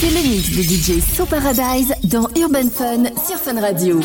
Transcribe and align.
C'est 0.00 0.10
le 0.10 0.22
mix 0.28 0.50
de 0.50 0.62
DJ 0.62 1.00
So 1.00 1.24
Paradise 1.24 1.94
dans 2.04 2.28
Urban 2.36 2.68
Fun 2.68 3.04
sur 3.24 3.36
Fun 3.36 3.60
Radio. 3.60 4.00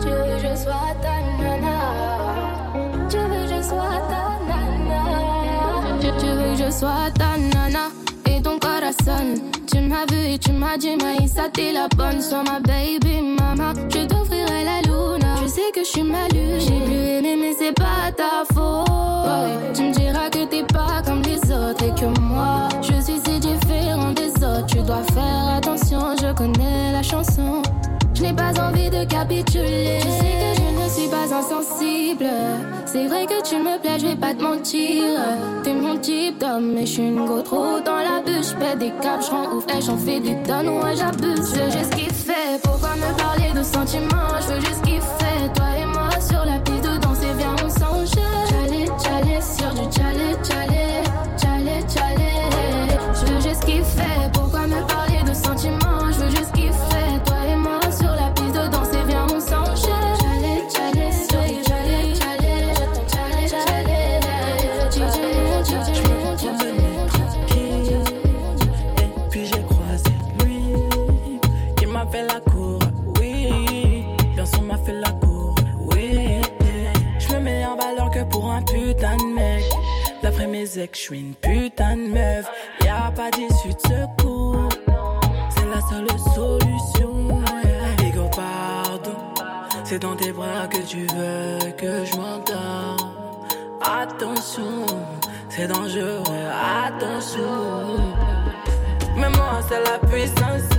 Tu 0.00 0.08
veux 6.26 6.54
que 6.54 6.64
je 6.64 6.70
sois 6.70 7.10
ta 7.16 7.36
nana. 7.38 8.05
Tu 9.66 9.80
m'as 9.80 10.06
vu 10.08 10.34
et 10.34 10.38
tu 10.38 10.52
m'as 10.52 10.76
dit, 10.76 10.96
Maïssa, 10.96 11.48
t'es 11.52 11.72
la 11.72 11.88
bonne. 11.96 12.22
Sois 12.22 12.44
ma 12.44 12.60
baby 12.60 13.20
mama. 13.20 13.72
Je 13.88 14.06
t'offrirai 14.06 14.62
la 14.62 14.80
luna. 14.82 15.34
Je 15.42 15.48
sais 15.48 15.72
que 15.74 15.80
je 15.80 15.88
suis 15.88 16.02
mal 16.04 16.28
J'ai 16.30 16.80
plus 16.84 16.94
aimé, 16.94 17.36
mais 17.36 17.52
c'est 17.58 17.72
pas 17.72 18.12
ta 18.16 18.44
faute. 18.54 19.74
Tu 19.74 19.82
me 19.82 19.92
diras 19.92 20.30
que 20.30 20.44
t'es 20.44 20.62
pas 20.62 21.02
comme 21.04 21.22
les 21.22 21.38
autres 21.52 21.82
et 21.82 22.00
que 22.00 22.06
moi, 22.20 22.68
je 22.80 23.02
suis 23.02 23.18
si 23.24 23.40
différent 23.40 24.12
des 24.12 24.30
autres. 24.36 24.66
Tu 24.66 24.78
dois 24.78 25.02
faire 25.12 25.56
attention, 25.56 26.14
je 26.20 26.32
connais 26.32 26.92
la 26.92 27.02
chanson. 27.02 27.62
Je 28.16 28.22
n'ai 28.22 28.32
pas 28.32 28.58
envie 28.58 28.88
de 28.88 29.04
capituler. 29.04 29.98
Je 30.00 30.08
sais 30.08 30.36
que 30.40 30.56
je 30.56 30.84
ne 30.84 30.88
suis 30.88 31.08
pas 31.08 31.24
insensible. 31.36 32.30
C'est 32.86 33.06
vrai 33.08 33.26
que 33.26 33.42
tu 33.46 33.56
me 33.56 33.78
plais, 33.78 33.98
je 33.98 34.06
vais 34.06 34.16
pas 34.16 34.32
te 34.32 34.42
mentir. 34.42 35.20
T'es 35.62 35.74
mon 35.74 35.98
type 35.98 36.38
d'homme, 36.38 36.72
mais 36.72 36.86
je 36.86 36.92
suis 36.92 37.02
une 37.08 37.26
go 37.26 37.42
trop 37.42 37.78
dans 37.84 37.96
la 37.96 38.22
bûche. 38.24 38.54
Je 38.58 38.78
des 38.78 38.90
caps, 39.02 39.26
je 39.26 39.30
rends 39.30 39.56
ouf, 39.56 39.66
et 39.68 39.82
j'en 39.82 39.98
fais 39.98 40.20
des 40.20 40.36
tonnes, 40.46 40.68
ouais, 40.68 40.96
j'abuse. 40.96 41.60
Suis 81.06 81.20
une 81.20 81.34
putain 81.36 81.96
de 81.96 82.08
meuf. 82.08 82.50
Y 82.80 82.88
a 82.88 83.12
pas 83.12 83.30
d'issue 83.30 83.68
de 83.68 83.80
secours. 83.80 84.68
C'est 85.50 85.66
la 85.66 85.80
seule 85.88 86.08
solution. 86.34 87.42
Ego, 88.02 88.28
pardon. 88.34 89.16
C'est 89.84 90.00
dans 90.00 90.16
tes 90.16 90.32
bras 90.32 90.66
que 90.68 90.78
tu 90.78 91.06
veux 91.14 91.70
que 91.78 92.04
je 92.04 92.16
m'endors. 92.16 93.46
Attention, 93.82 94.84
c'est 95.48 95.68
dangereux, 95.68 96.22
attention. 96.84 97.98
Mais 99.16 99.30
moi, 99.30 99.60
c'est 99.68 99.84
la 99.84 99.98
puissance, 100.08 100.70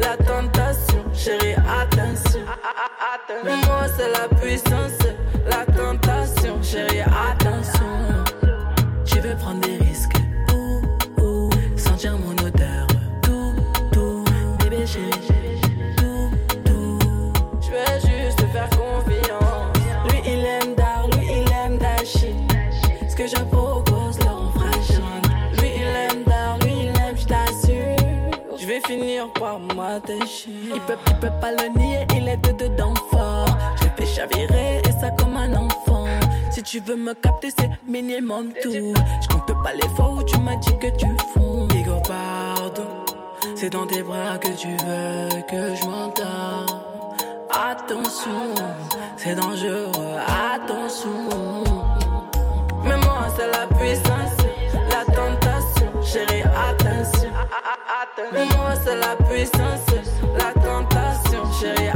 la 0.00 0.16
tentation. 0.16 1.04
Chérie, 1.14 1.54
attention. 1.54 2.40
Mais 3.44 3.56
moi, 3.66 3.86
c'est 3.96 4.10
la 4.10 4.26
puissance, 4.36 4.98
la 5.48 5.64
tentation. 5.72 6.60
Chérie, 6.60 7.02
attention. 7.02 7.86
Tu 9.26 9.32
veux 9.32 9.38
prendre 9.38 9.60
des 9.60 9.76
risques. 9.78 10.16
Sentir 11.76 12.16
mon 12.16 12.30
odeur. 12.46 12.86
Tout, 13.22 13.54
tout, 13.90 14.22
bébé 14.60 14.86
chérie. 14.86 15.60
Tout, 15.96 16.30
tout. 16.64 16.98
Je 17.60 17.70
veux 17.72 18.00
juste 18.08 18.38
te 18.38 18.46
faire 18.46 18.70
confiance. 18.70 19.72
Lui, 20.08 20.20
il 20.26 20.44
aime 20.44 20.76
Dar, 20.76 21.08
lui, 21.08 21.26
il 21.26 21.52
aime 21.52 21.76
Dashi. 21.78 22.36
Ce 23.08 23.16
que 23.16 23.26
je 23.26 23.42
propose, 23.50 24.16
leur 24.20 24.52
fragile. 24.54 25.02
Lui, 25.58 25.70
il 25.74 25.82
aime 25.82 26.22
Dar, 26.24 26.58
lui, 26.60 26.82
il 26.82 26.88
aime, 26.90 27.16
je 27.16 27.26
t'assure. 27.26 28.56
Je 28.56 28.64
vais 28.64 28.80
finir 28.86 29.32
par 29.32 29.58
m'attacher. 29.58 30.50
Il 30.72 30.80
peut, 30.82 30.94
il 31.08 31.16
peut 31.16 31.32
pas 31.40 31.50
le 31.50 31.76
nier, 31.76 32.06
il 32.16 32.28
est 32.28 32.36
de 32.36 32.52
dedans 32.52 32.94
fort. 33.10 33.58
Je 33.80 33.86
le 33.86 33.90
fais 33.96 34.06
chavirer 34.06 34.82
et 34.88 34.92
ça 35.00 35.10
comme 35.10 35.36
un 35.36 35.52
enfant. 35.52 35.85
Tu 36.66 36.80
veux 36.80 36.96
me 36.96 37.14
capter, 37.14 37.50
c'est 37.56 37.70
minimum 37.86 38.52
tout. 38.60 38.72
Je 38.72 39.28
compte 39.28 39.62
pas 39.62 39.72
les 39.72 39.88
fois 39.94 40.14
où 40.14 40.22
tu 40.24 40.36
m'as 40.40 40.56
dit 40.56 40.76
que 40.80 40.88
tu 40.96 41.06
fonds. 41.32 41.68
Ego, 41.68 42.00
pardon. 42.08 42.88
C'est 43.54 43.70
dans 43.70 43.86
tes 43.86 44.02
bras 44.02 44.36
que 44.38 44.48
tu 44.48 44.66
veux 44.68 45.42
que 45.48 45.76
je 45.76 45.86
m'entends. 45.86 46.66
Attention, 47.52 48.52
c'est 49.16 49.36
dangereux, 49.36 50.16
attention. 50.26 51.28
Mais 52.82 52.96
moi, 52.96 53.28
c'est 53.36 53.46
la 53.46 53.66
puissance, 53.78 54.36
la 54.90 55.04
tentation. 55.14 56.02
Chérie, 56.02 56.42
attention. 56.42 57.30
Mais 58.32 58.44
moi, 58.56 58.74
c'est 58.84 58.96
la 58.96 59.14
puissance, 59.24 59.86
la 60.36 60.52
tentation. 60.60 61.44
Chérie, 61.60 61.90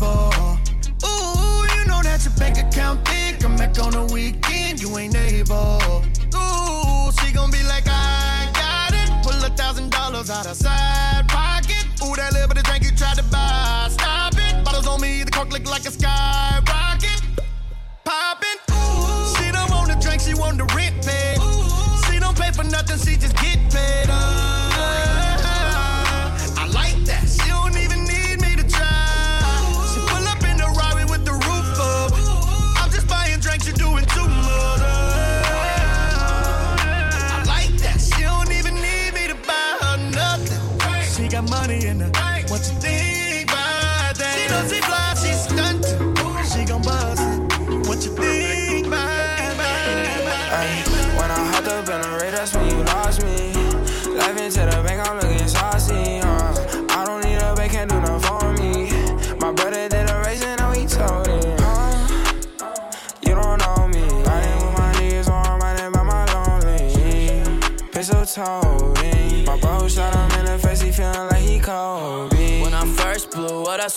the. 0.00 0.58
Ooh, 1.04 1.62
you 1.76 1.86
know 1.86 2.00
that 2.02 2.20
your 2.24 2.34
bank 2.34 2.58
account 2.58 3.04
big. 3.04 3.40
Come 3.40 3.56
back 3.56 3.78
on 3.78 3.92
the 3.92 4.04
weekend, 4.12 4.80
you 4.80 4.96
ain't 4.98 5.16
able. 5.16 5.80
Ooh, 6.34 7.12
she 7.20 7.32
gon' 7.32 7.50
be 7.50 7.62
like, 7.64 7.84
I 7.86 8.50
got 8.54 8.92
it. 8.94 9.08
Pull 9.22 9.44
a 9.44 9.50
thousand 9.56 9.90
dollars 9.90 10.30
out 10.30 10.46
of 10.46 10.56
side 10.56 11.28
pocket. 11.28 11.84
Ooh, 12.02 12.16
that 12.16 12.32
little 12.32 12.48
bit 12.48 12.58
of 12.58 12.64
drink 12.64 12.84
you 12.84 12.92
tried 12.96 13.16
to 13.16 13.24
buy. 13.24 13.88
Stop 13.90 14.34
it. 14.36 14.64
Bottles 14.64 14.86
on 14.86 15.00
me, 15.00 15.22
the 15.22 15.30
cork 15.30 15.52
look 15.52 15.66
like 15.66 15.84
a 15.86 15.90
skyrocket. 15.90 16.49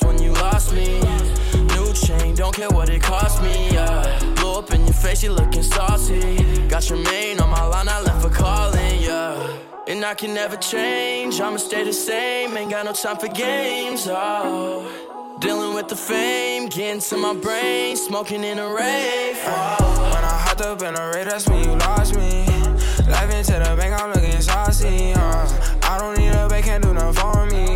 When 0.02 0.22
you 0.22 0.32
lost 0.34 0.74
me. 0.74 1.02
New 1.76 1.94
chain, 1.94 2.36
don't 2.36 2.56
care 2.56 2.70
what 2.70 2.90
it 2.90 3.02
cost 3.02 3.42
me. 3.42 3.70
Yeah. 3.72 4.20
Blow 4.36 4.60
up 4.60 4.74
in 4.74 4.82
your 4.86 4.94
face, 4.94 5.24
you 5.24 5.32
looking 5.32 5.64
saucy. 5.64 6.68
Got 6.68 6.90
your 6.90 7.00
main 7.00 7.40
on 7.40 7.50
my 7.50 7.66
line, 7.66 7.88
I 7.90 8.02
left 8.02 8.22
for 8.22 8.30
calling. 8.30 9.02
Yeah. 9.02 9.58
And 9.88 10.04
I 10.06 10.14
can 10.14 10.34
never 10.34 10.56
change, 10.58 11.42
I'ma 11.42 11.58
stay 11.58 11.84
the 11.84 11.94
same. 11.94 12.56
Ain't 12.56 12.72
got 12.72 12.86
no 12.86 12.94
time 12.94 13.18
for 13.18 13.28
games. 13.28 14.08
Oh. 14.10 15.38
Dealing 15.40 15.74
with 15.76 15.90
the 15.90 15.96
fame, 15.96 16.70
getting 16.70 17.02
to 17.02 17.18
my 17.18 17.34
brain, 17.36 17.98
smoking 17.98 18.44
in 18.44 18.60
a 18.60 18.68
rave. 18.68 19.38
Oh. 19.46 20.12
When 20.14 20.24
I 20.24 20.38
hopped 20.46 20.62
up 20.62 20.82
in 20.82 20.96
a 20.96 21.12
rave, 21.14 21.26
that's 21.26 21.48
when 21.50 21.64
you 21.64 21.76
lost 21.76 22.16
me. 22.16 22.46
Life 23.10 23.34
into 23.36 23.60
the 23.60 23.76
bank, 23.78 24.02
I'm 24.02 24.14
looking 24.14 24.42
saucy. 24.42 25.14
Uh. 25.14 25.80
I 25.84 25.98
don't 26.00 26.18
need 26.18 26.30
a 26.30 26.48
bank, 26.48 26.66
can't 26.66 26.84
do 26.84 26.94
nothing 26.94 27.14
for 27.14 27.46
me. 27.48 27.73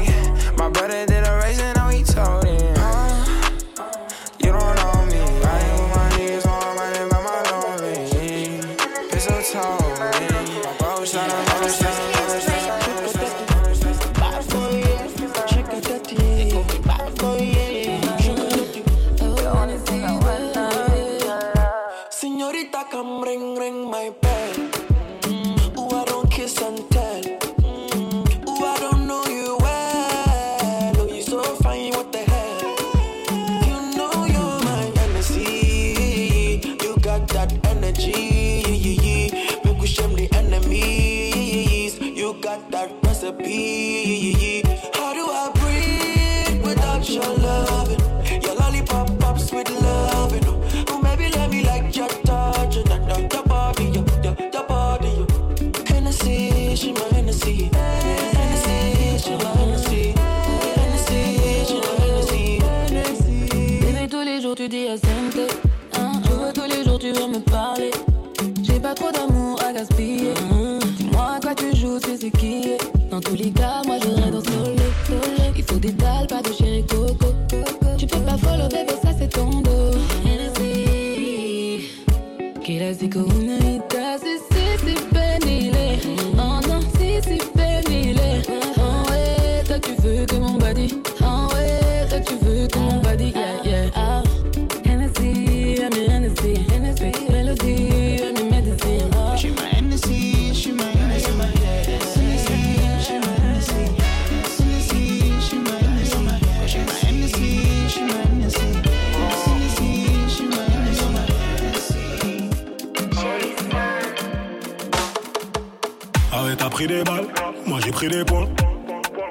Pris 116.77 116.85
des 116.85 117.03
balles, 117.03 117.25
moi 117.65 117.79
j'ai 117.83 117.89
pris 117.89 118.07
des 118.07 118.23
points. 118.23 118.45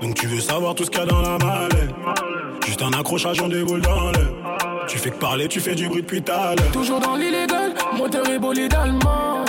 Donc 0.02 0.14
tu 0.14 0.26
veux 0.26 0.40
savoir 0.40 0.74
tout 0.74 0.84
ce 0.84 0.90
qu'il 0.90 0.98
y 0.98 1.02
a 1.04 1.06
dans 1.06 1.22
la 1.22 1.38
mallette. 1.38 1.94
Juste 2.66 2.82
un 2.82 2.92
accrochage, 2.92 3.40
on 3.40 3.46
déboule 3.46 3.82
dans 3.82 4.10
l'air. 4.10 4.32
Tu 4.88 4.98
fais 4.98 5.10
que 5.10 5.16
parler, 5.16 5.46
tu 5.46 5.60
fais 5.60 5.76
du 5.76 5.88
bruit 5.88 6.02
depuis 6.02 6.20
l'heure. 6.26 6.56
Toujours 6.72 6.98
dans 6.98 7.14
l'illégal, 7.14 7.72
moteur 7.96 8.28
et 8.28 8.40
bolide 8.40 8.74
allemand. 8.74 9.44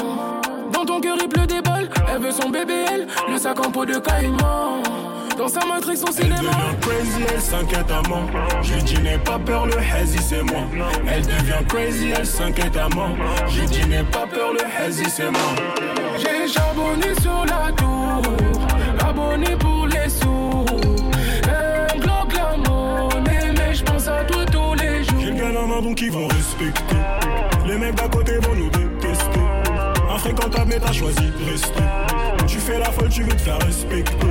Dans 0.72 0.86
ton 0.86 1.02
cœur 1.02 1.18
il 1.20 1.28
pleut 1.28 1.48
des 1.48 1.60
balles, 1.64 1.90
elle 2.14 2.22
veut 2.22 2.30
son 2.32 2.50
bébé, 2.50 2.86
elle, 2.94 3.08
le 3.32 3.40
sac 3.40 3.66
en 3.66 3.72
peau 3.72 3.84
de 3.84 3.98
caïman. 3.98 4.84
Dans 5.36 5.48
sa 5.48 5.66
matrice, 5.66 6.02
son 6.02 6.08
Elle 6.08 6.14
cinéma. 6.14 6.38
devient 6.38 6.80
crazy, 6.82 7.22
elle 7.34 7.42
s'inquiète 7.42 7.92
à 7.92 8.08
mort. 8.08 8.30
Je 8.62 8.76
dis 8.76 9.02
n'aie 9.02 9.18
pas 9.18 9.40
peur, 9.40 9.66
le 9.66 9.78
hazy 9.78 10.20
c'est 10.20 10.44
moi. 10.44 10.62
Elle 11.12 11.24
devient 11.24 11.66
crazy, 11.68 12.10
elle 12.16 12.26
s'inquiète 12.28 12.78
à 12.78 12.90
mort. 12.96 13.16
Je 13.50 13.64
dis 13.64 13.86
n'aie 13.88 14.04
pas 14.04 14.28
peur, 14.28 14.54
le 14.54 14.62
hazy 14.86 15.06
c'est 15.10 15.32
moi. 15.32 15.56
J'ai 16.18 16.48
charbonné 16.48 17.14
sur 17.22 17.46
la 17.46 17.72
tour, 17.74 18.22
abonné 19.08 19.56
pour 19.60 19.88
les 19.88 20.10
sous. 20.10 20.66
Un 21.48 22.00
glock 22.00 22.34
la 22.34 22.58
monnaie, 22.58 23.54
mais 23.58 23.74
je 23.74 23.84
pense 23.84 24.08
à 24.08 24.24
toi 24.24 24.46
tous 24.46 24.74
les 24.81 25.04
jours. 25.04 25.19
J'ai 25.19 25.31
la 25.31 25.66
main 25.66 25.81
donc 25.81 26.02
ils 26.02 26.12
vont 26.12 26.28
respecter. 26.28 26.96
Les 27.68 27.78
mecs 27.78 27.96
d'à 27.96 28.08
côté 28.08 28.38
vont 28.40 28.56
nous 28.56 28.69
détester. 28.69 29.40
Infréquentable 30.10 30.72
mais 30.74 30.80
t'as 30.80 30.94
choisi 30.94 31.22
de 31.22 31.52
rester. 31.52 31.84
Tu 32.48 32.58
fais 32.58 32.80
la 32.80 32.92
folle, 32.92 33.10
tu 33.10 33.24
veux 33.24 33.36
te 33.36 33.42
faire 33.42 33.60
respecter. 33.60 34.28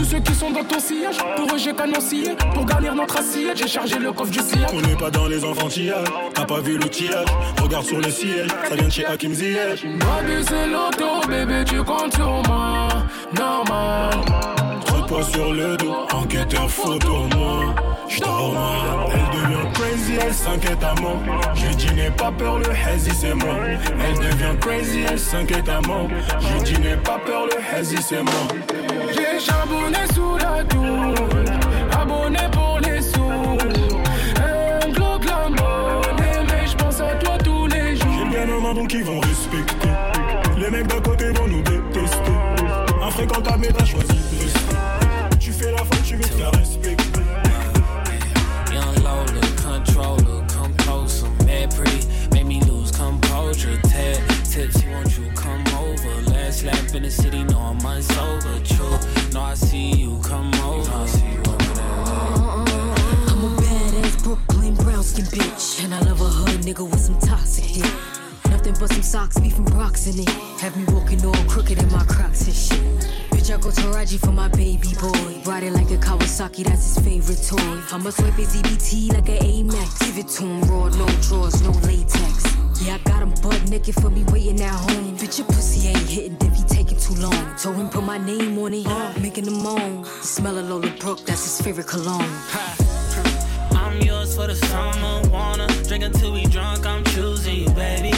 Tous 0.00 0.06
ceux 0.06 0.20
qui 0.20 0.34
sont 0.34 0.50
dans 0.50 0.64
ton 0.64 0.80
sillage, 0.80 1.18
pour 1.36 1.54
eux 1.54 1.58
j'ai 1.58 1.74
canoncillé. 1.74 2.30
Pour 2.54 2.64
garnir 2.64 2.94
notre 2.94 3.18
assiette, 3.18 3.58
j'ai 3.58 3.68
chargé 3.68 3.98
le 3.98 4.10
coffre 4.12 4.30
du 4.30 4.38
sillage. 4.38 4.70
On 4.72 4.80
n'est 4.80 4.96
pas 4.96 5.10
dans 5.10 5.26
les 5.26 5.44
enfantillages, 5.44 6.08
t'as 6.32 6.46
pas 6.46 6.60
vu 6.60 6.78
l'outillage. 6.78 7.26
Regarde 7.60 7.84
sur 7.84 7.98
le 7.98 8.10
siège, 8.10 8.48
ça 8.66 8.76
vient 8.76 8.86
de 8.86 8.90
chez 8.90 9.04
Hakim 9.04 9.34
Ziyech. 9.34 9.84
Baby, 9.84 10.42
c'est 10.48 10.66
l'auto, 10.68 11.28
bébé, 11.28 11.64
tu 11.66 11.82
comptes 11.82 12.14
sur 12.14 12.42
moi. 12.48 12.88
Normal. 13.36 14.10
Trop 14.86 15.00
de 15.02 15.06
poids 15.06 15.22
sur 15.22 15.52
le 15.52 15.76
dos, 15.76 15.94
enquêteur 16.14 16.70
photo 16.70 17.26
moi. 17.36 17.74
Mal, 18.18 19.08
elle 19.12 19.40
devient 19.40 19.72
crazy, 19.72 20.14
elle 20.20 20.34
s'inquiète 20.34 20.82
à 20.82 21.00
mort. 21.00 21.20
Je 21.54 21.66
lui 21.66 21.76
dis 21.76 21.94
n'aie 21.94 22.10
pas 22.10 22.32
peur, 22.32 22.58
le 22.58 22.70
hazy 22.70 23.10
c'est 23.14 23.34
moi. 23.34 23.54
Elle 24.04 24.18
devient 24.18 24.58
crazy, 24.60 25.00
elle 25.08 25.18
s'inquiète 25.18 25.68
à 25.68 25.80
mort. 25.86 26.08
Je 26.40 26.54
lui 26.54 26.62
dis 26.62 26.80
n'aie 26.80 26.96
pas 26.96 27.18
peur, 27.24 27.46
le 27.46 27.76
hazy 27.78 27.96
c'est 28.02 28.22
moi. 28.22 28.48
J'ai 29.14 29.38
charbonné 29.38 29.98
sous 30.12 30.36
la 30.38 30.64
tour, 30.64 31.14
abonné 31.92 32.40
pour 32.52 32.80
les 32.82 33.00
sous. 33.00 33.58
Un 34.36 34.90
glock 34.90 35.24
la 35.24 35.48
monnaie, 35.48 36.44
mais 36.48 36.66
je 36.66 36.76
pense 36.76 37.00
à 37.00 37.14
toi 37.14 37.38
tous 37.38 37.66
les 37.68 37.94
jours. 37.96 38.12
J'ai 38.18 38.28
bien 38.28 38.48
un 38.52 38.74
donc 38.74 38.92
ils 38.92 39.04
vont 39.04 39.20
respecter. 39.20 39.88
Les 40.58 40.70
mecs 40.70 40.88
d'à 40.88 41.00
côté 41.00 41.30
vont 41.30 41.46
nous 41.46 41.62
détester. 41.62 42.32
Infréquentable 43.02 43.58
mais 43.60 43.72
t'as 43.72 43.84
choisi 43.84 44.08
de 44.08 44.42
rester. 44.42 44.76
Tu 45.38 45.52
fais 45.52 45.70
la 45.70 45.78
folle, 45.78 46.02
tu 46.04 46.16
veux 46.16 46.22
te 46.22 46.34
faire 46.34 46.50
respecter. 46.50 46.89
In 57.00 57.04
the 57.04 57.10
city, 57.10 57.44
no 57.44 57.58
I'm 57.58 57.78
unsober. 57.78 58.56
True, 58.68 59.32
no 59.32 59.40
I 59.40 59.54
see 59.54 59.92
you 59.92 60.20
come 60.22 60.52
over. 60.56 60.92
I 60.92 61.06
see 61.06 61.32
you 61.32 61.38
over 61.38 61.74
there. 61.74 61.86
Uh-uh. 61.86 62.64
I'm 63.30 63.44
a 63.44 63.50
badass 63.62 64.22
Brooklyn 64.22 64.74
brown 64.74 65.02
skin 65.02 65.24
bitch. 65.26 65.82
And 65.82 65.94
I 65.94 66.00
love 66.00 66.20
a 66.20 66.24
hood 66.24 66.60
nigga 66.60 66.84
with 66.88 67.00
some 67.00 67.18
toxic 67.18 67.64
hit. 67.64 67.90
Nothing 68.50 68.74
but 68.78 68.92
some 68.92 69.02
socks, 69.02 69.40
beef 69.40 69.56
and 69.56 69.72
rocks 69.74 70.06
in 70.08 70.20
it. 70.20 70.28
Have 70.60 70.76
me 70.76 70.84
walking 70.92 71.24
all 71.24 71.44
crooked 71.48 71.78
in 71.78 71.90
my 71.90 72.04
crocs 72.04 72.44
and 72.46 72.54
shit. 72.54 72.82
Bitch, 73.30 73.48
I 73.54 73.58
go 73.58 73.70
to 73.70 73.88
Raji 73.96 74.18
for 74.18 74.32
my 74.32 74.48
baby 74.48 74.92
boy. 75.00 75.42
Riding 75.46 75.72
like 75.72 75.90
a 75.90 75.96
Kawasaki, 75.96 76.64
that's 76.64 76.84
his 76.84 76.98
favorite 77.04 77.42
toy. 77.48 77.80
I'ma 77.92 78.10
swipe 78.10 78.34
his 78.34 78.54
EBT 78.56 79.14
like 79.14 79.28
an 79.30 79.38
Amex. 79.38 80.00
Give 80.00 80.18
it 80.18 80.28
to 80.36 80.42
him 80.42 80.60
raw, 80.68 80.88
no 80.88 81.06
drawers, 81.22 81.62
no 81.62 81.70
latex. 81.88 82.49
Yeah, 82.82 82.94
I 82.94 82.98
got 83.08 83.22
him 83.22 83.30
butt 83.42 83.68
naked 83.68 83.94
for 83.96 84.08
me 84.08 84.24
waiting 84.32 84.60
at 84.62 84.72
home. 84.72 85.16
Bitch, 85.18 85.38
your 85.38 85.46
pussy 85.48 85.88
ain't 85.88 85.98
hitting 85.98 86.36
if 86.40 86.56
he 86.56 86.62
taking 86.64 86.98
too 86.98 87.14
long. 87.14 87.56
Told 87.56 87.76
him 87.76 87.90
put 87.90 88.02
my 88.02 88.16
name 88.16 88.58
on 88.58 88.72
it, 88.72 88.86
uh. 88.86 89.12
making 89.20 89.44
him 89.44 89.62
moan. 89.62 90.02
The 90.02 90.08
smell 90.08 90.56
of 90.56 90.66
Lola 90.68 90.90
Brooke, 90.98 91.20
that's 91.26 91.42
his 91.44 91.60
favorite 91.60 91.86
cologne. 91.86 92.30
I'm 93.72 94.00
yours 94.00 94.34
for 94.34 94.46
the 94.46 94.56
summer, 94.56 95.28
wanna 95.28 95.66
drink 95.84 96.04
until 96.04 96.32
we 96.32 96.46
drunk. 96.46 96.86
I'm 96.86 97.04
choosing 97.04 97.56
you, 97.56 97.70
baby. 97.70 98.09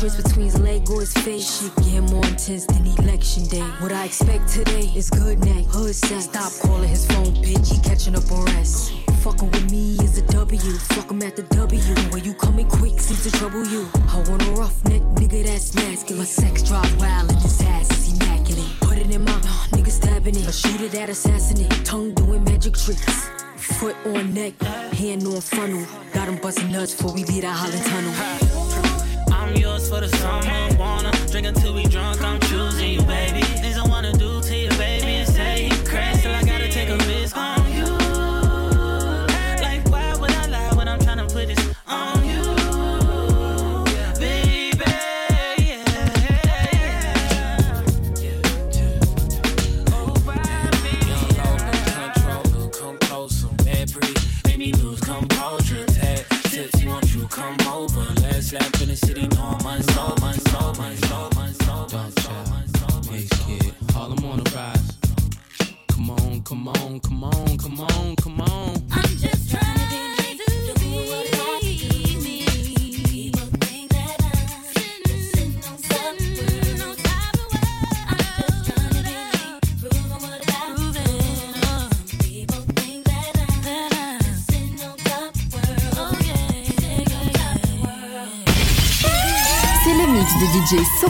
His 0.00 0.58
leg 0.60 0.90
or 0.90 1.00
his 1.00 1.12
face. 1.12 1.60
Shit 1.60 1.74
getting 1.76 2.06
more 2.06 2.24
intense 2.26 2.66
than 2.66 2.86
election 2.86 3.46
day. 3.46 3.66
What 3.80 3.92
I 3.92 4.04
expect 4.04 4.48
today 4.48 4.92
is 4.94 5.08
good 5.08 5.38
neck, 5.44 5.64
hood 5.66 5.94
sex. 5.94 6.24
Stop 6.24 6.52
calling 6.62 6.88
his 6.88 7.06
phone, 7.06 7.34
bitch. 7.36 7.72
He 7.72 7.80
catching 7.80 8.14
up 8.14 8.30
on 8.30 8.44
rest. 8.46 8.92
Fucking 9.22 9.50
with 9.50 9.70
me 9.70 9.94
is 10.04 10.18
a 10.18 10.22
W. 10.32 10.72
Fuck 10.92 11.10
him 11.10 11.22
at 11.22 11.36
the 11.36 11.42
W. 11.44 11.80
When 12.10 12.22
you 12.24 12.34
coming 12.34 12.68
quick, 12.68 13.00
seems 13.00 13.22
to 13.24 13.30
trouble 13.38 13.64
you. 13.66 13.88
I 14.10 14.22
want 14.28 14.42
a 14.46 14.50
rough 14.52 14.84
neck, 14.84 15.02
nigga 15.16 15.44
that's 15.44 15.74
masculine. 15.74 16.18
My 16.18 16.24
sex 16.24 16.62
drive 16.62 17.00
wild 17.00 17.30
and 17.30 17.40
his 17.40 17.60
ass 17.62 17.90
is 17.90 18.12
immaculate. 18.14 18.80
Put 18.80 18.98
it 18.98 19.10
in 19.10 19.24
my 19.24 19.32
uh, 19.32 19.76
nigga 19.76 19.90
stabbing 19.90 20.36
it. 20.36 20.46
A 20.46 20.52
shooter 20.52 20.88
that 20.88 21.08
assassinate. 21.08 21.84
Tongue 21.84 22.12
doing 22.14 22.44
magic 22.44 22.74
tricks. 22.76 23.28
Foot 23.56 23.96
on 24.04 24.34
neck, 24.34 24.60
hand 24.92 25.26
on 25.26 25.40
funnel. 25.40 25.86
Got 26.12 26.28
him 26.28 26.36
busting 26.36 26.70
nuts 26.70 26.94
before 26.94 27.14
we 27.14 27.24
leave 27.24 27.42
that 27.42 27.56
Holland 27.56 27.84
tunnel. 27.86 28.55
I'm 29.46 29.54
yours 29.54 29.88
for 29.88 30.00
the 30.00 30.08
summer. 30.08 30.76
Wanna 30.76 31.12
drink 31.30 31.46
until 31.46 31.72
we 31.72 31.84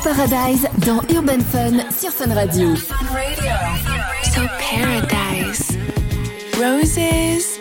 Paradise 0.07 0.65
dans 0.87 1.01
Urban 1.11 1.41
Fun 1.41 1.91
sur 1.91 2.13
Fun 2.13 2.33
Radio. 2.33 2.77
So 2.77 4.47
paradise. 4.61 5.77
Roses. 6.61 7.59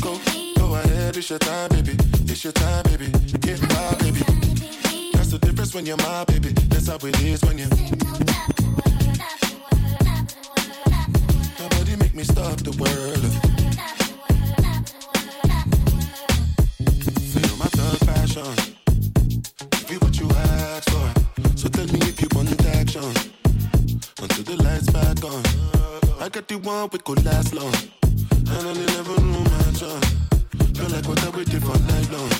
Go, 0.00 0.18
go 0.56 0.74
ahead, 0.74 1.16
it's 1.16 1.30
your 1.30 1.38
time, 1.38 1.68
baby. 1.68 1.96
It's 2.26 2.42
your 2.42 2.52
time, 2.52 2.82
baby. 2.82 3.12
Get 3.38 3.60
my 3.60 3.94
baby. 4.00 4.24
That's 5.12 5.30
the 5.30 5.38
difference 5.38 5.72
when 5.72 5.86
you're 5.86 5.96
my 5.98 6.24
baby. 6.24 6.48
That's 6.68 6.88
how 6.88 6.96
it 6.96 7.22
is 7.22 7.44
when 7.44 7.58
you. 7.58 7.68
Nobody 11.60 11.94
make 11.94 12.14
me 12.16 12.24
stop 12.24 12.56
the 12.56 12.74
world. 12.76 13.22
Feel 17.32 17.56
my 17.56 17.66
thug 17.66 18.00
passion. 18.00 18.71
Got 26.32 26.48
the 26.48 26.56
one 26.56 26.88
we 26.90 26.98
could 26.98 27.22
last 27.26 27.52
long. 27.52 27.74
And 28.02 28.68
I 28.68 28.72
never 28.72 29.20
knew 29.20 29.44
my 29.44 29.70
job. 29.76 30.02
Feel 30.74 30.88
like 30.88 31.06
what 31.06 31.22
I 31.22 31.28
waited 31.28 31.62
for 31.62 31.76
night 31.92 32.10
long. 32.10 32.32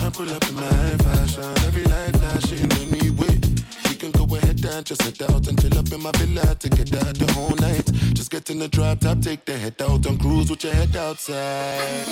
I 0.00 0.08
pull 0.08 0.30
up 0.30 0.48
in 0.48 0.54
my 0.54 0.88
fashion. 1.04 1.44
Every 1.68 1.84
light 1.84 2.16
flashing 2.16 2.72
anyway. 2.80 3.36
We 3.84 3.96
can 3.96 4.12
go 4.12 4.24
ahead 4.34 4.64
and 4.64 4.86
just 4.86 5.02
head 5.02 5.20
out 5.30 5.46
and 5.46 5.60
chill 5.60 5.78
up 5.78 5.92
in 5.92 6.02
my 6.02 6.10
villa 6.12 6.54
to 6.54 6.68
get 6.70 6.90
out 6.96 7.14
the 7.16 7.30
whole 7.34 7.54
night. 7.56 7.84
Just 8.14 8.30
get 8.30 8.48
in 8.48 8.60
the 8.60 8.68
drop 8.68 9.00
top, 9.00 9.20
take 9.20 9.44
the 9.44 9.58
head 9.58 9.76
out 9.82 10.06
and 10.06 10.18
cruise 10.18 10.48
with 10.48 10.64
your 10.64 10.72
head 10.72 10.96
outside. 10.96 12.06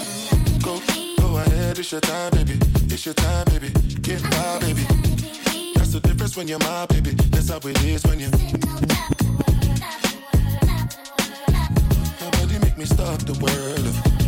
Go, 0.62 0.82
go 1.18 1.38
ahead, 1.38 1.78
it's 1.78 1.92
your 1.92 2.02
time, 2.02 2.32
baby. 2.32 2.58
It's 2.92 3.06
your 3.06 3.14
time, 3.14 3.46
baby. 3.46 3.70
Get 4.02 4.22
my 4.22 4.58
baby. 4.58 4.84
That's 5.76 5.92
the 5.92 6.00
difference 6.02 6.36
when 6.36 6.46
you're 6.46 6.58
my 6.58 6.84
baby. 6.86 7.12
That's 7.32 7.48
how 7.48 7.60
it 7.64 7.82
is 7.84 8.04
when 8.04 8.20
you. 8.20 8.95
Make 12.76 12.90
me 12.90 12.94
stop 12.94 13.18
the 13.20 13.32
world. 13.40 14.25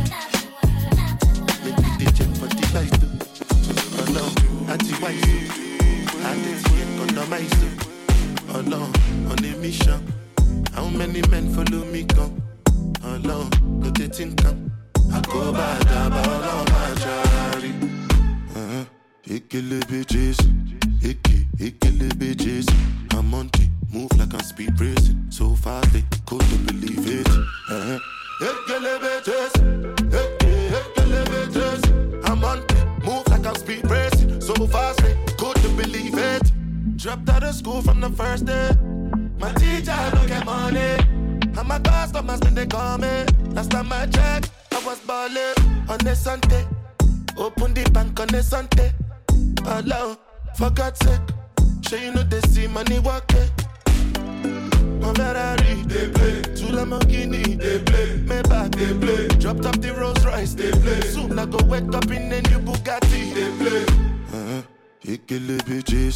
They 58.79 58.95
play. 58.99 59.29
Dropped 59.39 59.67
up 59.67 59.81
the 59.81 59.93
Rolls 59.95 60.25
Royce, 60.25 60.55
they 60.55 60.71
play. 60.71 61.01
Soon 61.03 61.39
I 61.39 61.47
go 61.47 61.59
wake 61.67 61.93
up 61.95 62.11
in 62.11 62.33
a 62.33 62.41
new 62.43 62.61
Bugatti, 62.61 63.35
they 63.35 63.51
play. 63.59 63.85
Uh-huh. 64.33 64.63
Ikele 65.05 65.59
bitches, 65.69 66.15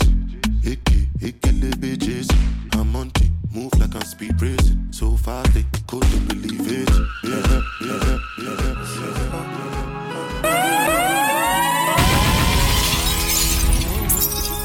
Ikele 0.62 1.71
bitches. 1.83 2.28
I'm 2.75 2.95
on 2.97 3.09
it, 3.09 3.31
move 3.54 3.73
like 3.78 3.95
I'm 3.95 4.02
speed 4.02 4.40
racing. 4.40 4.88
So 4.90 5.16
fast 5.16 5.54
they 5.54 5.64
couldn't 5.87 6.28
believe 6.28 6.66
it. 6.66 6.90
Yeah, 7.25 7.62
yeah, 7.81 8.19
yeah, 8.38 8.73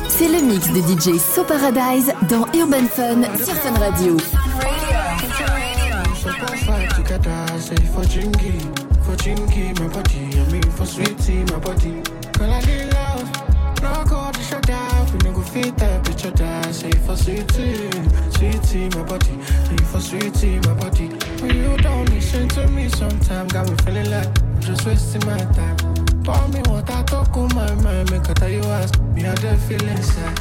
C'est 0.10 0.27
le 0.27 0.42
mix 0.42 0.68
de 0.72 0.82
DJ 0.82 1.20
So 1.20 1.44
Paradise 1.44 2.12
dans 2.27 2.48
Urban 2.56 2.88
Fun 2.88 3.22
sur 3.38 3.54
Fun 3.54 3.77
Radio. 3.77 4.18
Chinky, 8.17 8.57
for 9.05 9.15
chinky, 9.15 9.79
my 9.79 9.88
body, 9.93 10.39
I 10.39 10.51
mean 10.51 10.71
for 10.71 10.86
sweetie, 10.86 11.43
my 11.51 11.59
body. 11.59 12.01
Girl, 12.33 12.51
I 12.51 12.62
need 12.62 12.91
love, 12.93 13.81
no 13.83 14.03
go 14.09 14.31
to 14.31 14.41
shut 14.41 14.65
down, 14.65 15.12
we 15.12 15.19
no 15.19 15.33
go 15.33 15.41
fit 15.41 15.81
up 15.83 16.09
each 16.09 16.25
other, 16.25 16.74
say 16.74 16.91
for 17.05 17.15
sweetie, 17.15 17.89
sweetie, 18.31 18.89
my 18.97 19.03
body, 19.03 19.38
say 19.43 19.77
for 19.91 20.01
sweetie, 20.01 20.59
my 20.65 20.74
body. 20.74 21.09
When 21.41 21.55
you 21.55 21.77
don't 21.77 22.09
listen 22.09 22.50
to 22.50 22.67
me, 22.67 22.89
sometimes 22.89 23.53
got 23.53 23.69
me 23.69 23.75
feeling 23.86 24.09
like 24.09 24.27
I'm 24.41 24.62
just 24.62 24.86
wasting 24.86 25.25
my 25.27 25.38
time. 25.53 25.77
Pour 26.24 26.47
me 26.50 26.62
water, 26.65 27.03
talk 27.05 27.38
on 27.38 27.53
my 27.53 27.71
mind, 27.75 28.09
make 28.09 28.41
I 28.41 28.47
you 28.47 28.63
ask 28.63 29.00
me 29.13 29.21
how 29.24 29.36
the 29.36 29.55
feel 29.67 29.88
inside. 29.88 30.39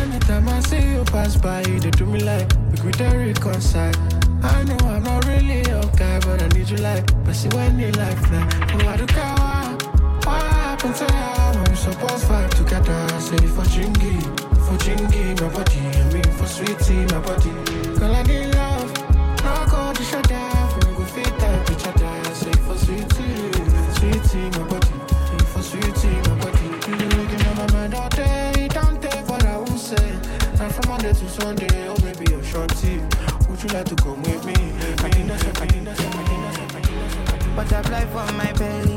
Anytime 0.00 0.48
I 0.48 0.60
see 0.60 0.82
you 0.92 1.04
pass 1.04 1.36
by, 1.36 1.62
they 1.62 1.90
do 1.90 2.04
me 2.04 2.20
like 2.20 2.52
we 2.70 2.76
could 2.76 3.00
reconcile. 3.00 3.94
I 4.42 4.62
know 4.64 4.76
I'm 4.84 5.02
not 5.02 5.24
really 5.26 5.66
your 5.68 5.82
alive 6.24 6.42
I 6.42 6.48
need 6.56 6.68
you 6.68 6.76
like 6.78 7.24
But 7.24 7.34
see 7.34 7.48
when 7.50 7.78
you 7.78 7.90
like 7.92 8.20
that. 8.30 8.46
Oh, 8.74 8.88
I 8.88 8.96
do 8.96 9.06
care 9.06 9.34
what, 9.40 10.26
what 10.26 10.42
happened 10.42 10.94
to 10.96 11.04
you. 11.04 11.60
I'm 11.66 11.76
supposed 11.76 12.20
to 12.20 12.26
fight 12.26 12.50
together 12.52 13.08
Say 13.20 13.46
for 13.46 13.64
chingy, 13.64 14.22
for 14.66 14.76
chingy, 14.84 15.40
my 15.40 15.48
body 15.48 15.78
I 15.78 16.12
mean 16.12 16.32
for 16.38 16.46
sweetie, 16.46 17.06
my 17.12 17.20
body. 17.20 17.50
Girl, 17.98 18.14
I 18.14 18.22
need 18.24 18.54
love, 18.54 18.92
now 19.44 19.66
go 19.66 19.92
to 19.92 20.02
shut 20.02 20.28
down 20.28 20.78
We 20.86 20.94
go 20.96 21.04
fit 21.04 21.38
that 21.40 21.70
each 21.70 21.86
other 21.86 22.34
Say 22.34 22.52
for 22.64 22.76
sweetie, 22.76 23.52
for 23.52 23.92
sweetie, 24.00 24.50
my 24.58 24.64
body 24.68 24.94
For 25.52 25.62
sweetie, 25.62 26.16
my 26.28 26.34
body. 26.40 26.66
You 26.86 26.96
be 26.96 27.16
looking 27.16 27.40
at 27.40 27.56
my 27.56 27.72
mind 27.72 27.94
all 27.94 28.08
day 28.10 28.68
Don't 28.72 29.00
take 29.02 29.28
what 29.28 29.44
I 29.44 29.58
will 29.58 29.78
say. 29.78 30.12
Now 30.58 30.68
from 30.70 30.88
Monday 30.90 31.12
to 31.12 31.28
Sunday, 31.28 31.88
oh 31.88 31.96
baby, 31.96 32.32
I'm 32.34 32.42
short 32.44 32.72
Would 33.48 33.62
you 33.62 33.68
like 33.70 33.86
to 33.86 33.96
come 33.96 34.22
with 34.22 34.44
me? 34.46 35.05
Butterfly 37.68 38.04
for 38.06 38.32
my 38.34 38.52
belly. 38.52 38.96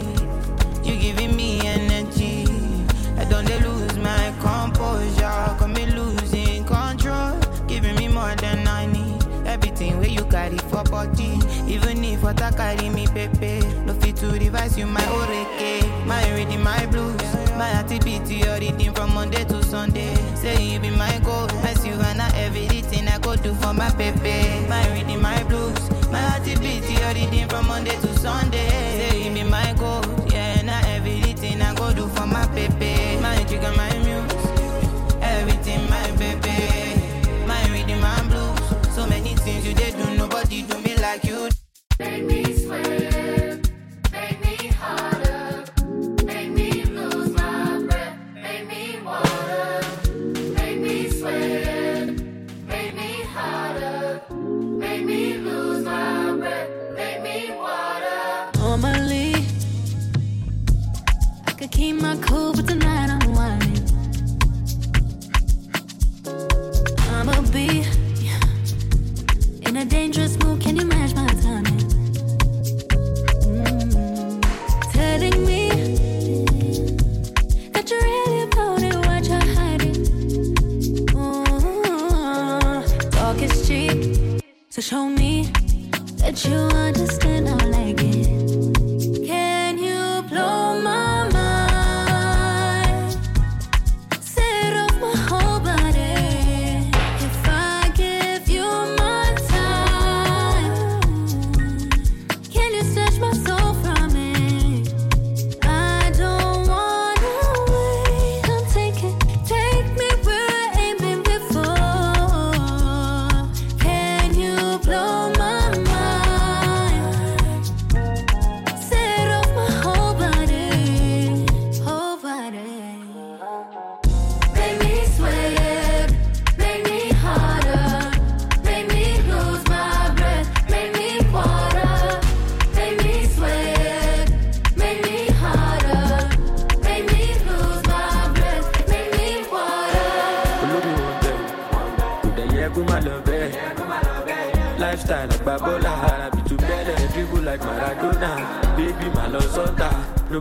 You 0.83 0.99
giving 0.99 1.35
me 1.35 1.59
energy. 1.65 2.45
I 3.17 3.25
don't 3.25 3.45
dey 3.45 3.59
lose 3.61 3.97
my 3.97 4.31
composure. 4.39 5.55
Come 5.57 5.73
me 5.73 5.87
losing 5.87 6.63
control. 6.65 7.39
Giving 7.67 7.95
me 7.95 8.07
more 8.09 8.35
than 8.35 8.67
I 8.67 8.85
need. 8.85 9.23
Everything 9.47 9.97
where 9.97 10.07
you 10.09 10.23
carry 10.25 10.57
for 10.69 10.83
body. 10.83 11.39
Even 11.67 12.03
if 12.03 12.21
what 12.21 12.41
I 12.43 12.51
carry 12.51 12.89
me, 12.89 13.07
pepe. 13.07 13.59
No 13.85 13.93
fit 13.95 14.17
to 14.17 14.27
revise 14.33 14.77
you, 14.77 14.85
my 14.85 15.01
oreke. 15.01 16.05
My 16.05 16.21
reading, 16.35 16.61
my 16.61 16.85
blues. 16.87 17.19
My 17.57 17.69
activity, 17.71 18.35
your 18.35 18.59
reading 18.59 18.93
from 18.93 19.15
Monday 19.15 19.45
to 19.45 19.63
Sunday. 19.63 20.13
Say 20.35 20.63
you 20.63 20.79
be 20.79 20.91
my 20.91 21.17
goal. 21.25 21.47
Mess 21.63 21.83
you 21.85 21.93
and 21.93 22.21
I 22.21 22.29
everything 22.37 23.07
I 23.07 23.17
go 23.17 23.35
do 23.35 23.53
for 23.55 23.73
my 23.73 23.89
pepe. 23.89 24.67
My 24.69 24.87
reading, 24.93 25.21
my 25.21 25.41
blues. 25.45 25.89
My 26.11 26.19
activity, 26.37 26.93
your 26.93 27.13
reading 27.13 27.47
from 27.49 27.67
Monday 27.67 27.95
to 27.99 28.08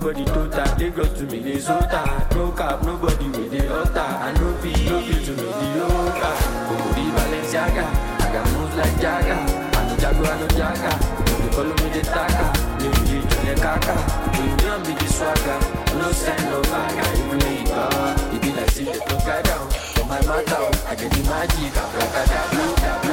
nobody 0.08 0.24
tó 0.24 0.46
ta 0.50 0.64
lagos 0.80 1.08
to 1.18 1.24
minnesota 1.26 2.02
no 2.34 2.50
cap 2.56 2.82
nobody 2.86 3.26
wey 3.36 3.48
dey 3.52 3.68
ọ̀tà 3.80 4.04
i 4.26 4.32
no 4.40 4.48
fit 4.62 4.78
no 4.90 4.96
fit 5.06 5.20
to 5.26 5.32
mediocre 5.40 6.30
òmùrí 6.70 7.04
balenciaga 7.16 7.84
i 8.24 8.26
got 8.32 8.46
moves 8.52 8.76
like 8.80 8.96
jaga. 9.02 9.36
I 9.78 9.80
no 9.88 9.94
jago 10.02 10.24
i 10.32 10.36
no 10.40 10.46
jaga 10.58 10.90
they 11.26 11.48
follow 11.54 11.76
me 11.82 11.88
dey 11.94 12.02
taka. 12.14 12.46
Ò 12.84 12.88
yé 13.08 13.16
ìjọlẹ̀ 13.16 13.56
kaka. 13.64 13.94
Èèyàn 14.38 14.78
bí 14.86 14.92
di 15.00 15.08
swagger. 15.16 15.60
No 15.98 16.08
send 16.20 16.42
no 16.50 16.58
baga 16.72 17.04
even 17.20 17.40
you 17.56 17.66
power 17.72 18.10
e 18.34 18.36
be 18.42 18.50
like 18.56 18.72
dem 18.76 18.98
don 19.08 19.20
guide 19.26 19.50
am 19.54 19.64
for 19.94 20.04
my 20.10 20.20
matter 20.28 20.64
i 20.90 20.94
get 21.00 21.10
the 21.14 21.22
magic 21.30 21.74
abracadabra. 21.82 22.64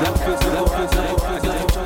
Wa 0.03 1.84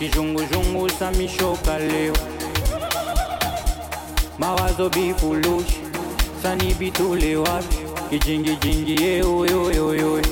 kizhunguzhunguza 0.00 1.10
mishoka 1.10 1.78
leo, 1.78 2.14
mawazo 4.38 4.88
bifulushi 4.88 5.80
sani 6.42 6.74
bitule 6.74 7.36
kijingijingi 8.10 9.02
yeoyoyoyo 9.02 10.22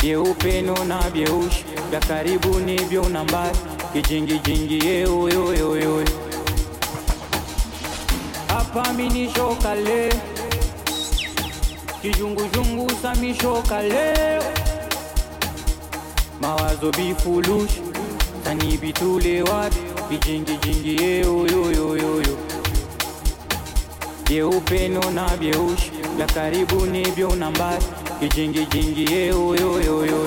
vyeupeno 0.00 0.84
na 0.84 0.98
vyeushi 1.10 1.64
vya 1.90 2.00
karibu 2.00 2.60
ni 2.60 2.76
vyo 2.76 3.08
na 3.08 3.24
kijingijingi 3.92 4.86
yeoyoyoyo 4.86 6.04
hapa 8.48 8.92
minishoka 8.92 9.74
leo. 9.74 10.12
Kizhunguzhunguza 12.02 13.14
mishoka 13.14 13.82
leo 13.82 14.63
mawazo 16.46 16.90
bifulushi 16.90 17.82
tani 18.44 18.76
bitule 18.76 19.42
wapi? 19.42 19.76
Vijingijingi 20.10 21.02
yeyoyoyoyoyo 21.02 22.36
byeupeno 24.28 25.10
na 25.10 25.36
byeushi 25.36 25.90
vya 26.16 26.26
karibu 26.26 26.86
ni 26.86 27.02
vyo 27.10 27.34
na 27.36 27.50
mbali. 27.50 27.84
Vijingijingi 28.20 29.12
yeyoyoyoyo 29.12 30.26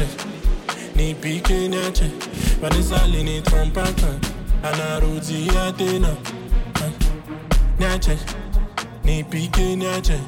Niache, 0.00 0.08
ni 0.96 1.14
pike 1.14 1.68
niache 1.68 2.10
Vanessa 2.60 3.06
lini 3.06 3.40
trompaka 3.42 4.06
Anaruti 4.62 5.50
atena 5.66 6.08
Niache, 7.78 8.16
ni 9.04 9.24
pike 9.24 9.76
niache 9.76 10.18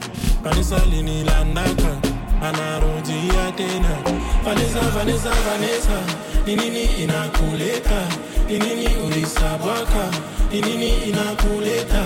Vanessa 0.44 0.76
lini 0.90 1.24
landaka 1.24 1.96
Anaruti 2.42 3.12
atena 3.48 3.96
Vanessa, 4.44 4.80
Vanessa, 4.80 5.30
Vanessa. 5.30 6.00
Ni 6.46 6.56
nini 6.56 6.84
inakuleta 6.84 8.02
Ni 8.48 8.58
nini 8.58 8.86
ulisabwaka 9.06 10.10
Ni 10.52 10.60
nini 10.60 10.88
inakuleta 11.08 12.04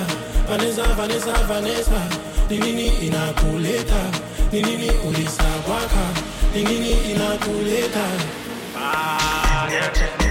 Vanessa, 0.49 0.83
Vanessa, 0.95 1.33
Vanessa. 1.49 2.01
Ni 2.51 2.59
nini 2.59 2.87
inakuleta 2.89 4.03
Ni 4.53 4.63
nini 4.63 4.91
ulisabwaka 5.09 6.07
Ni 6.57 6.63
nini 6.65 6.91
inakuleta 7.11 8.05
Ah, 8.79 9.69
niache 9.71 10.26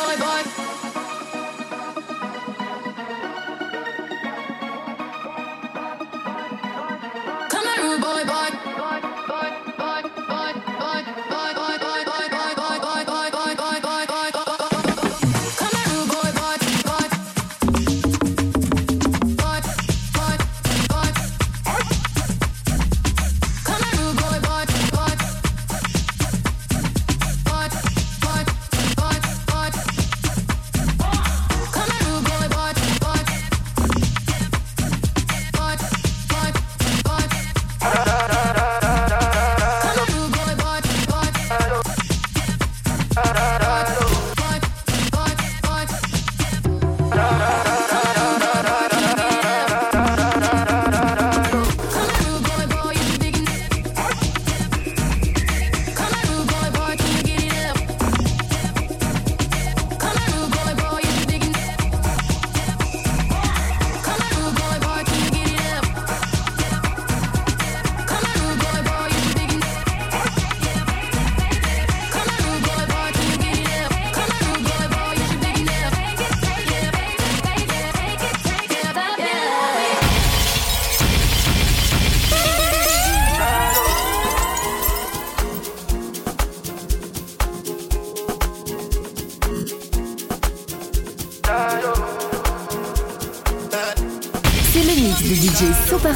boy, 0.00 0.16
boy. 0.16 0.39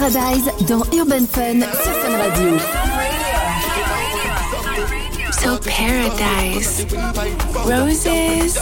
Paradise 0.04 0.50
dans 0.68 0.84
Urban 0.92 1.24
Fun 1.32 1.60
sur 1.60 1.92
Fun 1.92 2.18
Radio. 2.18 2.58
So 5.32 5.58
Paradise. 5.64 6.86
Roses. 7.64 8.58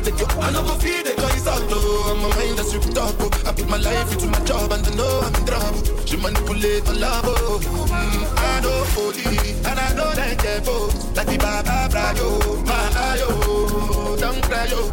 Feed 0.00 0.14
it. 0.14 0.36
I 0.38 0.50
no 0.50 0.62
go 0.62 0.74
feed 0.78 1.06
it, 1.06 1.16
cause 1.18 1.34
it's 1.36 1.46
all 1.46 1.60
low. 1.68 2.14
My 2.14 2.34
mind 2.36 2.58
is 2.58 2.70
super 2.70 2.90
top, 2.90 3.14
oh. 3.20 3.30
I 3.46 3.52
put 3.52 3.68
my 3.68 3.76
life 3.76 4.10
into 4.12 4.28
my 4.28 4.40
job 4.46 4.72
and 4.72 4.86
I 4.86 4.94
know 4.94 5.20
I'm 5.20 5.34
in 5.34 5.44
trouble. 5.44 6.06
She 6.06 6.16
manipulate 6.16 6.86
my 6.86 6.92
love, 6.92 7.24
oh. 7.26 7.60
Mm, 7.60 8.24
I 8.38 8.60
know 8.60 8.84
holy, 8.96 9.52
and 9.68 9.78
I 9.78 9.92
know 9.94 10.10
that 10.14 10.38
devil. 10.38 10.86
Like 11.14 11.26
the 11.26 11.36
Baba 11.36 11.88
Brayo, 11.92 12.64
my 12.64 12.88
ayo, 13.12 13.28
don't 14.18 14.42
cry, 14.42 14.64
yo. 14.72 14.90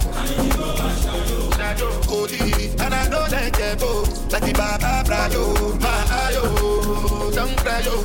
Holy, 2.03 2.69
and 2.77 2.93
I 2.93 3.07
know 3.07 3.25
that 3.29 3.53
devil. 3.53 4.01
Like 4.29 4.43
the 4.43 4.53
Baba 4.53 5.03
Brayo, 5.07 5.79
my 5.79 6.03
ayo, 6.27 7.33
don't 7.33 7.55
cry, 7.57 7.79
yo. 7.79 8.03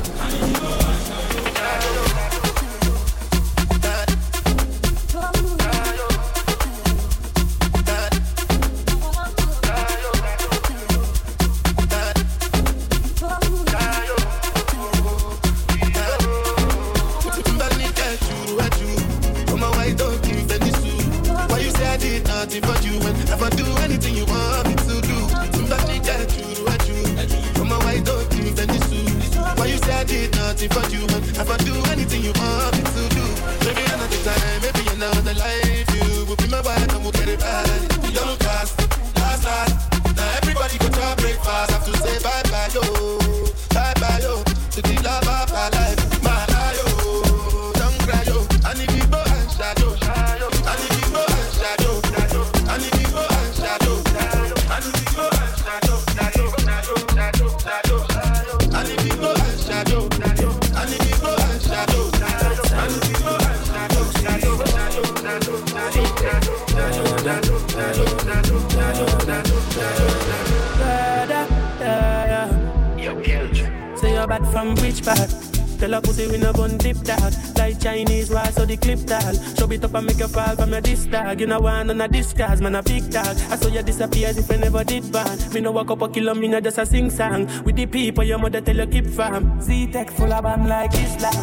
Tag 81.33 81.41
You 81.41 81.47
know 81.47 81.59
one 81.59 81.89
on 81.89 82.01
a 82.01 82.07
discard, 82.07 82.61
man 82.61 82.75
a 82.75 82.83
big 82.83 83.09
tag 83.11 83.37
I 83.51 83.55
saw 83.55 83.67
you 83.67 83.83
disappear 83.83 84.29
if 84.29 84.51
I 84.51 84.55
never 84.57 84.83
did 84.83 85.11
bad 85.11 85.53
Me 85.53 85.61
no 85.61 85.71
walk 85.71 85.91
up 85.91 86.01
a 86.01 86.09
kilo, 86.09 86.33
me 86.33 86.47
no 86.47 86.59
just 86.61 86.77
a 86.77 86.85
sing 86.85 87.09
song. 87.09 87.47
With 87.63 87.75
the 87.75 87.85
people 87.85 88.23
your 88.23 88.39
mother 88.39 88.61
tell 88.61 88.77
you 88.77 88.87
keep 88.87 89.07
farm 89.07 89.61
Z-Tech 89.61 90.11
full 90.11 90.31
of 90.31 90.43
bam 90.43 90.67
like 90.67 90.93
Islam. 90.93 91.33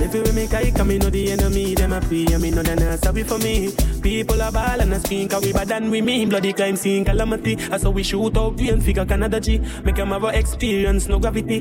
You 0.00 0.22
will 0.22 0.32
make 0.32 0.52
a 0.52 0.70
come 0.72 0.88
me 0.88 0.98
know 0.98 1.10
the 1.10 1.32
enemy 1.32 1.74
Them 1.74 1.92
a 1.92 1.96
and 1.96 2.42
me 2.42 2.50
know 2.50 2.62
they 2.62 2.74
not 2.74 2.98
sorry 2.98 3.22
for 3.22 3.38
me. 3.38 3.72
People 4.02 4.40
are 4.42 4.52
ball 4.52 4.80
and 4.80 4.92
a 4.92 5.00
speak 5.00 5.32
we 5.40 5.52
bad 5.52 5.68
than 5.68 5.90
we 5.90 6.00
mean. 6.00 6.28
Bloody 6.28 6.52
crime 6.52 6.76
scene 6.76 7.04
calamity. 7.04 7.56
I 7.70 7.78
saw 7.78 7.90
we 7.90 8.02
shoot 8.02 8.36
out 8.36 8.56
the 8.56 8.70
and 8.70 8.82
figure 8.82 9.04
Canada 9.04 9.40
G. 9.40 9.58
Make 9.84 9.96
them 9.96 10.08
have 10.08 10.24
a 10.24 10.28
experience, 10.28 11.08
no 11.08 11.18
gravity. 11.18 11.60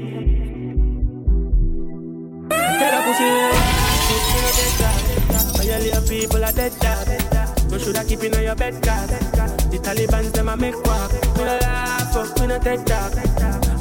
Tell 2.49 2.99
a 2.99 3.03
pussy. 3.03 3.77
Violate 5.57 6.07
people 6.09 6.45
are 6.45 6.53
dead 6.53 7.36
You 7.71 7.79
shoulda 7.79 8.03
keep 8.05 8.23
in 8.23 8.33
your 8.41 8.55
bed 8.55 8.81
cause 8.81 9.09
The 9.69 9.79
Taliban's 9.81 10.31
them 10.31 10.49
a 10.49 10.57
make 10.57 10.75
walk 10.85 11.11
We 11.37 11.43
no 11.43 11.57
laugh 11.61 12.15
up, 12.15 12.39
we 12.39 12.47
no 12.47 12.59
take 12.59 12.85
talk. 12.85 13.13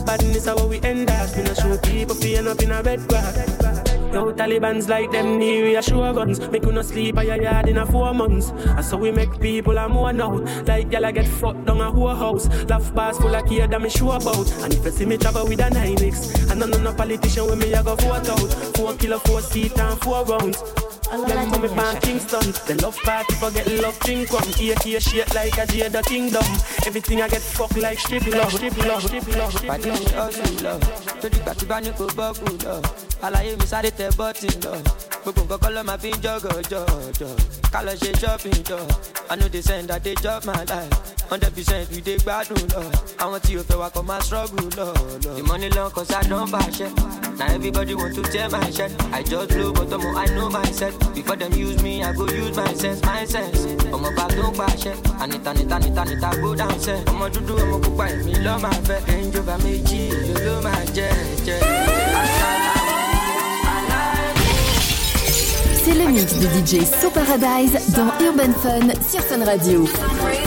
Badness 0.04 0.46
how 0.46 0.66
we 0.66 0.80
end 0.82 1.10
up. 1.10 1.36
We 1.36 1.42
no 1.42 1.54
show 1.54 1.76
people 1.78 2.14
feeling 2.14 2.48
up 2.48 2.62
in 2.62 2.70
a 2.70 2.82
red 2.82 3.06
grass 3.08 3.65
Yo, 4.12 4.32
Taliban's 4.32 4.88
like 4.88 5.10
them 5.10 5.38
near 5.38 5.66
your 5.68 5.82
sure 5.82 6.12
guns. 6.12 6.40
Make 6.50 6.64
you 6.64 6.72
no 6.72 6.82
sleep 6.82 7.18
at 7.18 7.26
your 7.26 7.42
yard 7.42 7.68
in 7.68 7.78
a 7.78 7.86
four 7.86 8.14
months. 8.14 8.50
And 8.50 8.84
so 8.84 8.96
we 8.96 9.10
make 9.10 9.38
people 9.40 9.76
a 9.78 9.88
more 9.88 10.12
now. 10.12 10.32
Like 10.66 10.90
y'all 10.92 11.12
get 11.12 11.26
fucked 11.26 11.64
down 11.66 11.80
a 11.80 11.90
whole 11.90 12.14
house. 12.14 12.48
Laugh 12.64 12.94
bars 12.94 13.18
full 13.18 13.34
of 13.34 13.46
kid 13.46 13.70
that 13.70 13.80
me 13.82 13.90
sure 13.90 14.16
about. 14.16 14.50
And 14.62 14.72
if 14.74 14.84
you 14.84 14.90
see 14.90 15.06
me 15.06 15.16
travel 15.16 15.46
with 15.46 15.60
a 15.60 15.64
9X, 15.70 16.50
and 16.50 16.60
none 16.60 16.72
of 16.72 16.82
no 16.82 16.92
politician 16.94 17.46
with 17.46 17.58
me, 17.58 17.74
I 17.74 17.82
go 17.82 17.94
vote 17.96 18.28
out. 18.28 18.76
Four 18.76 18.94
kilo, 18.94 19.18
four 19.18 19.40
seat 19.40 19.78
and 19.78 20.00
four 20.00 20.24
rounds. 20.24 20.62
Them 21.10 21.50
come 21.50 21.68
from 21.68 22.00
Kingston. 22.00 22.50
The 22.66 22.80
love 22.82 22.98
party 23.04 23.34
forget 23.34 23.66
love 23.80 23.98
drink 24.00 24.30
rum. 24.32 24.42
AK 24.42 25.00
shit 25.00 25.34
like 25.34 25.56
a 25.56 25.66
Jada 25.66 26.04
Kingdom. 26.04 26.42
Everything 26.84 27.22
I 27.22 27.28
get 27.28 27.42
fucked 27.42 27.76
like 27.78 27.98
strip 28.00 28.26
love, 28.26 28.52
strip 28.52 28.76
love, 28.84 29.02
strip 29.02 29.36
love, 29.36 29.52
strip 29.52 29.70
pàdé 29.70 29.90
mi 29.90 30.06
ọ̀sùn 30.24 30.46
àlàyé 33.22 33.56
mi 33.58 33.66
sáré 33.66 33.90
tẹ 33.90 34.08
bọ́tì 34.18 34.48
lọ. 34.64 34.72
Gbogbo 35.22 35.42
nǹkan 35.42 35.58
kọ́ 35.62 35.70
ló 35.74 35.82
máa 35.88 35.98
fi 36.02 36.08
ń 36.10 36.18
jọ́gọ̀ 36.24 36.62
jọ̀jọ̀. 36.70 37.34
Ká 37.72 37.80
lọ 37.86 37.92
ṣe 38.00 38.10
shopping 38.20 38.62
jọ 38.68 38.78
i 39.30 39.34
no 39.36 39.46
send 39.62 39.90
i 39.90 39.98
dey 39.98 40.14
chop 40.22 40.44
my 40.46 40.52
life. 40.70 40.94
Hundred 41.30 41.52
percent 41.54 41.90
we 41.90 42.00
dey 42.00 42.16
gbádùn 42.18 42.62
lọ. 42.74 42.82
Àwọn 43.22 43.38
tí 43.44 43.56
o 43.58 43.62
fẹ́ 43.68 43.78
wa 43.80 43.88
kọ́ 43.94 44.02
máa 44.08 44.20
struggle 44.20 44.68
lọ 44.78 44.86
lọ. 45.24 45.36
the 45.36 45.42
money 45.42 45.68
long 45.70 45.90
cause 45.90 46.12
i 46.14 46.22
don 46.28 46.46
fàṣẹ 46.52 46.88
na 47.38 47.44
everybody 47.54 47.94
want 47.94 48.14
to 48.14 48.22
tear 48.32 48.48
my 48.50 48.70
shirt. 48.70 48.92
I 49.12 49.22
just 49.22 49.48
blow 49.50 49.72
but 49.72 49.90
ọmọ 49.90 50.08
i 50.16 50.26
know 50.34 50.48
myself 50.50 50.94
before 51.14 51.36
dem 51.36 51.52
use 51.52 51.82
me 51.82 52.02
i 52.02 52.12
go 52.12 52.24
use 52.26 52.56
my 52.56 52.72
sense 52.74 53.00
my 53.04 53.24
sense. 53.26 53.60
Ọmọ 53.94 54.08
bá 54.16 54.26
tó 54.36 54.52
pàṣẹ. 54.58 54.92
Ànita 55.22 55.52
nita 55.54 55.78
nita 55.78 56.04
nita 56.04 56.30
go 56.42 56.54
down 56.54 56.78
sẹ 56.86 56.94
ọmọ 57.10 57.26
dúdú 57.34 57.54
ọmọ 57.64 57.76
pupa 57.84 58.04
èmi 58.14 58.32
lọ́ 58.44 58.58
máa 58.62 58.78
fẹ́. 58.88 59.00
Ẹ̀ńjọba 59.14 59.54
méjì 59.64 60.00
ló 60.28 60.34
ló 60.46 60.60
máa 60.64 60.84
jẹ 60.96 61.08
jẹ 61.46 61.56
C'est 65.86 65.94
le 65.94 66.10
mix 66.10 66.34
de 66.40 66.46
DJ 66.48 66.84
So 66.84 67.10
Paradise 67.10 67.94
dans 67.94 68.08
Urban 68.18 68.52
Fun 68.60 68.88
sur 69.08 69.20
Fun 69.20 69.44
Radio. 69.44 69.84
Radio. 69.84 70.45